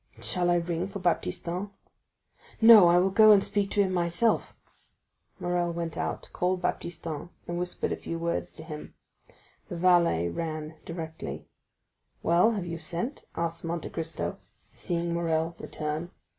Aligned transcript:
"Shall 0.19 0.49
I 0.49 0.55
ring 0.55 0.87
for 0.87 0.97
Baptistin?" 0.97 1.69
"No, 2.59 2.87
I 2.87 2.97
will 2.97 3.11
go 3.11 3.31
and 3.31 3.43
speak 3.43 3.69
to 3.69 3.83
him 3.83 3.93
myself." 3.93 4.57
Morrel 5.39 5.71
went 5.71 5.95
out, 5.95 6.27
called 6.33 6.59
Baptistin, 6.59 7.29
and 7.47 7.59
whispered 7.59 7.91
a 7.91 7.95
few 7.95 8.17
words 8.17 8.51
to 8.53 8.63
him. 8.63 8.95
The 9.69 9.75
valet 9.77 10.27
ran 10.27 10.73
directly. 10.85 11.45
"Well, 12.23 12.53
have 12.53 12.65
you 12.65 12.79
sent?" 12.79 13.25
asked 13.35 13.63
Monte 13.63 13.91
Cristo, 13.91 14.39
seeing 14.71 15.13
Morrel 15.13 15.55
return. 15.59 16.09